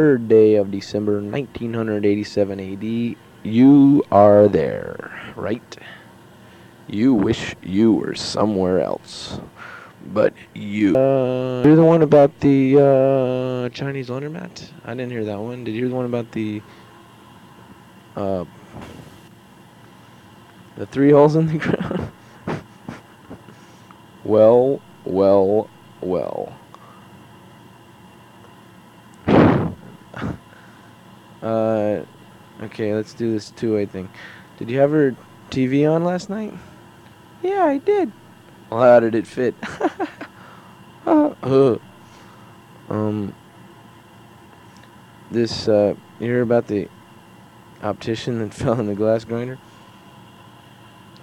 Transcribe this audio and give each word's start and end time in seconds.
3rd 0.00 0.28
day 0.28 0.54
of 0.54 0.70
December 0.70 1.20
1987 1.20 2.58
AD. 2.58 3.16
You 3.42 4.02
are 4.10 4.48
there, 4.48 5.12
right? 5.36 5.76
You 6.88 7.12
wish 7.12 7.54
you 7.62 7.92
were 7.92 8.14
somewhere 8.14 8.80
else. 8.80 9.40
But 10.06 10.32
you. 10.54 10.96
Uh, 10.96 11.62
you're 11.64 11.76
the 11.76 11.84
one 11.84 12.00
about 12.00 12.40
the 12.40 12.80
uh, 12.80 13.68
Chinese 13.68 14.08
laundromat? 14.08 14.70
I 14.86 14.94
didn't 14.94 15.10
hear 15.10 15.24
that 15.26 15.38
one. 15.38 15.64
Did 15.64 15.72
you 15.72 15.82
hear 15.82 15.90
the 15.90 15.96
one 15.96 16.06
about 16.06 16.32
the. 16.32 16.62
Uh, 18.16 18.46
the 20.76 20.86
three 20.86 21.10
holes 21.10 21.36
in 21.36 21.46
the 21.46 21.58
ground? 21.66 22.10
well, 24.24 24.80
well, 25.04 25.68
well. 26.00 26.56
Okay, 32.62 32.94
let's 32.94 33.14
do 33.14 33.32
this 33.32 33.50
two-way 33.50 33.86
thing. 33.86 34.08
Did 34.58 34.70
you 34.70 34.78
have 34.78 34.90
her 34.90 35.16
TV 35.50 35.90
on 35.90 36.04
last 36.04 36.30
night? 36.30 36.54
Yeah, 37.42 37.64
I 37.64 37.78
did. 37.78 38.12
Well, 38.70 38.80
how 38.80 39.00
did 39.00 39.14
it 39.14 39.26
fit? 39.26 39.54
uh, 41.06 41.34
uh. 41.42 41.78
Um, 42.88 43.34
this, 45.30 45.68
uh, 45.68 45.94
you 46.18 46.26
hear 46.26 46.42
about 46.42 46.66
the 46.66 46.88
optician 47.82 48.38
that 48.40 48.54
fell 48.54 48.78
in 48.78 48.86
the 48.86 48.94
glass 48.94 49.24
grinder? 49.24 49.58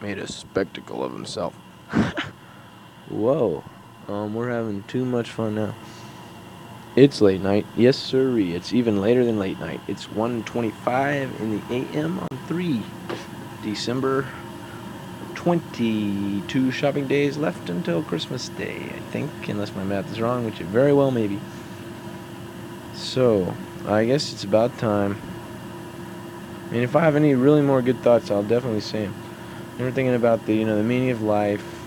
Made 0.00 0.18
a 0.18 0.30
spectacle 0.30 1.02
of 1.02 1.12
himself. 1.12 1.54
Whoa. 3.08 3.64
Um, 4.06 4.34
we're 4.34 4.50
having 4.50 4.84
too 4.84 5.04
much 5.04 5.30
fun 5.30 5.56
now. 5.56 5.74
It's 6.98 7.20
late 7.20 7.40
night. 7.40 7.64
Yes, 7.76 7.96
sirree. 7.96 8.54
It's 8.54 8.72
even 8.72 9.00
later 9.00 9.24
than 9.24 9.38
late 9.38 9.60
night. 9.60 9.80
It's 9.86 10.08
1.25 10.08 11.38
in 11.38 11.60
the 11.60 11.62
a.m. 11.72 12.18
on 12.18 12.38
3 12.48 12.82
December 13.62 14.26
22 15.36 16.72
shopping 16.72 17.06
days 17.06 17.36
left 17.36 17.70
until 17.70 18.02
Christmas 18.02 18.48
Day, 18.48 18.90
I 18.92 18.98
think, 19.12 19.30
unless 19.48 19.72
my 19.76 19.84
math 19.84 20.10
is 20.10 20.20
wrong, 20.20 20.44
which 20.44 20.60
it 20.60 20.66
very 20.66 20.92
well 20.92 21.12
may 21.12 21.28
be. 21.28 21.38
So, 22.94 23.54
I 23.86 24.04
guess 24.04 24.32
it's 24.32 24.42
about 24.42 24.76
time. 24.78 25.22
I 26.66 26.72
mean, 26.72 26.82
if 26.82 26.96
I 26.96 27.02
have 27.02 27.14
any 27.14 27.36
really 27.36 27.62
more 27.62 27.80
good 27.80 28.00
thoughts, 28.00 28.28
I'll 28.28 28.42
definitely 28.42 28.80
say 28.80 29.04
them. 29.04 29.14
We're 29.78 29.92
thinking 29.92 30.16
about 30.16 30.46
the, 30.46 30.54
you 30.54 30.64
know, 30.64 30.76
the 30.76 30.82
meaning 30.82 31.10
of 31.10 31.22
life, 31.22 31.77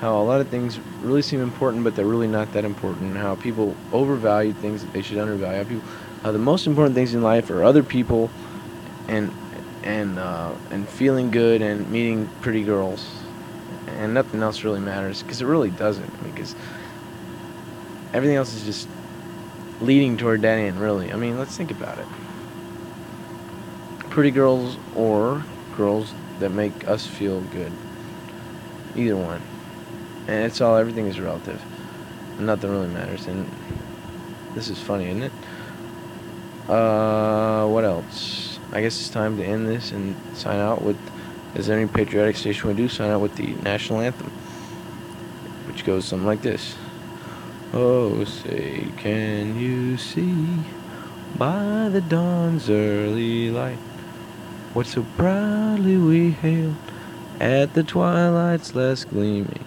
how 0.00 0.20
a 0.20 0.24
lot 0.24 0.40
of 0.40 0.48
things 0.48 0.78
really 1.02 1.22
seem 1.22 1.40
important, 1.40 1.84
but 1.84 1.94
they're 1.94 2.06
really 2.06 2.26
not 2.26 2.52
that 2.52 2.64
important. 2.64 3.16
How 3.16 3.36
people 3.36 3.76
overvalue 3.92 4.52
things 4.52 4.84
that 4.84 4.92
they 4.92 5.02
should 5.02 5.18
undervalue. 5.18 5.58
How 5.58 5.64
people, 5.64 5.88
how 6.22 6.32
the 6.32 6.38
most 6.38 6.66
important 6.66 6.94
things 6.94 7.14
in 7.14 7.22
life 7.22 7.50
are 7.50 7.62
other 7.62 7.82
people, 7.82 8.30
and 9.08 9.32
and 9.82 10.18
uh, 10.18 10.52
and 10.70 10.88
feeling 10.88 11.30
good 11.30 11.62
and 11.62 11.90
meeting 11.90 12.28
pretty 12.40 12.64
girls, 12.64 13.08
and 13.86 14.14
nothing 14.14 14.42
else 14.42 14.64
really 14.64 14.80
matters 14.80 15.22
because 15.22 15.40
it 15.40 15.46
really 15.46 15.70
doesn't. 15.70 16.22
Because 16.24 16.54
everything 18.12 18.36
else 18.36 18.52
is 18.54 18.64
just 18.64 18.88
leading 19.80 20.16
toward 20.16 20.42
that 20.42 20.58
end. 20.58 20.80
Really, 20.80 21.12
I 21.12 21.16
mean, 21.16 21.38
let's 21.38 21.56
think 21.56 21.70
about 21.70 21.98
it. 21.98 22.06
Pretty 24.10 24.32
girls 24.32 24.76
or 24.96 25.44
girls 25.76 26.12
that 26.40 26.50
make 26.50 26.88
us 26.88 27.06
feel 27.06 27.40
good. 27.40 27.72
Either 28.96 29.16
one 29.16 29.40
and 30.26 30.44
it's 30.44 30.60
all 30.60 30.76
everything 30.76 31.06
is 31.06 31.20
relative. 31.20 31.62
And 32.38 32.46
nothing 32.46 32.70
really 32.70 32.88
matters. 32.88 33.26
And 33.26 33.50
this 34.54 34.68
is 34.68 34.78
funny 34.80 35.08
isn't 35.08 35.24
it? 35.24 35.32
Uh 36.68 37.66
what 37.66 37.84
else? 37.84 38.58
I 38.72 38.80
guess 38.80 38.98
it's 38.98 39.10
time 39.10 39.36
to 39.36 39.44
end 39.44 39.68
this 39.68 39.92
and 39.92 40.16
sign 40.34 40.60
out 40.60 40.82
with 40.82 40.98
as 41.54 41.70
any 41.70 41.86
patriotic 41.86 42.36
station 42.36 42.68
would 42.68 42.76
do? 42.76 42.88
Sign 42.88 43.10
out 43.10 43.20
with 43.20 43.36
the 43.36 43.48
national 43.62 44.00
anthem 44.00 44.30
which 45.66 45.84
goes 45.84 46.04
something 46.04 46.26
like 46.26 46.42
this. 46.42 46.76
Oh 47.72 48.24
say 48.24 48.86
can 48.96 49.58
you 49.58 49.96
see 49.96 50.58
by 51.36 51.88
the 51.90 52.00
dawn's 52.00 52.70
early 52.70 53.50
light 53.50 53.78
what 54.72 54.86
so 54.86 55.04
proudly 55.16 55.96
we 55.96 56.30
hailed 56.30 56.76
at 57.40 57.74
the 57.74 57.82
twilight's 57.82 58.74
last 58.74 59.10
gleaming 59.10 59.64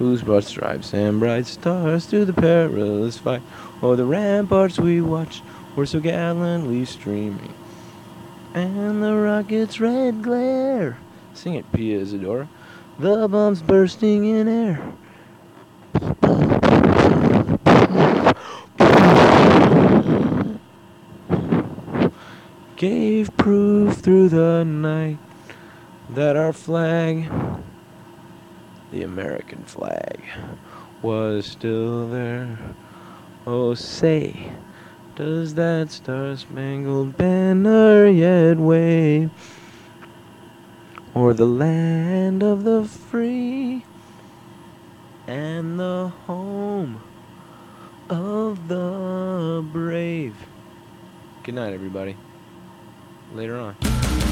whose 0.00 0.22
broad 0.22 0.42
stripes 0.42 0.94
and 0.94 1.20
bright 1.20 1.44
stars 1.44 2.06
through 2.06 2.24
the 2.24 2.32
perilous 2.32 3.18
fight 3.18 3.42
o'er 3.82 3.96
the 3.96 4.04
ramparts 4.06 4.78
we 4.78 4.98
watched 4.98 5.42
were 5.76 5.84
so 5.84 6.00
gallantly 6.00 6.86
streaming. 6.86 7.52
And 8.54 9.02
the 9.02 9.14
rocket's 9.14 9.78
red 9.78 10.22
glare, 10.22 10.96
sing 11.34 11.54
it, 11.54 11.70
Pia 11.74 12.00
Zadora, 12.00 12.48
the 12.98 13.28
bombs 13.28 13.60
bursting 13.60 14.24
in 14.24 14.48
air. 14.48 14.80
Gave 22.76 23.36
proof 23.36 23.98
through 23.98 24.30
the 24.30 24.64
night 24.64 25.18
that 26.08 26.36
our 26.36 26.54
flag 26.54 27.30
the 28.90 29.02
American 29.02 29.62
flag 29.64 30.22
was 31.02 31.46
still 31.46 32.08
there. 32.08 32.58
Oh, 33.46 33.74
say, 33.74 34.52
does 35.16 35.54
that 35.54 35.90
star 35.90 36.36
spangled 36.36 37.16
banner 37.16 38.06
yet 38.06 38.56
wave? 38.56 39.30
O'er 41.14 41.34
the 41.34 41.46
land 41.46 42.42
of 42.42 42.64
the 42.64 42.84
free 42.84 43.84
and 45.26 45.78
the 45.78 46.12
home 46.26 47.00
of 48.08 48.68
the 48.68 49.64
brave. 49.72 50.34
Good 51.42 51.54
night, 51.54 51.72
everybody. 51.72 52.16
Later 53.32 53.58
on. 53.58 54.29